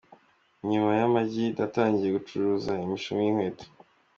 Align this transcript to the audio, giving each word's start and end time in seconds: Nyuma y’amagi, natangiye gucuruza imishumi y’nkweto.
Nyuma 0.69 0.89
y’amagi, 0.99 1.45
natangiye 1.57 2.09
gucuruza 2.17 2.71
imishumi 2.85 3.21
y’nkweto. 3.25 3.65